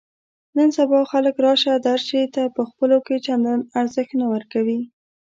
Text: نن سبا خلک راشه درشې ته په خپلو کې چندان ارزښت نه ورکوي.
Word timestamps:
نن 0.55 0.69
سبا 0.77 0.99
خلک 1.11 1.35
راشه 1.45 1.73
درشې 1.87 2.21
ته 2.35 2.43
په 2.55 2.61
خپلو 2.69 2.97
کې 3.05 3.15
چندان 3.25 3.59
ارزښت 3.79 4.11
نه 4.21 4.25
ورکوي. 4.33 4.79